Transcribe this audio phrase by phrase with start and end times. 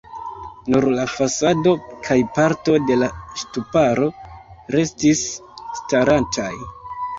[0.75, 1.73] Nur la fasado
[2.07, 3.11] kaj parto de la
[3.43, 4.09] ŝtuparo
[4.79, 5.25] restis
[5.83, 6.53] starantaj.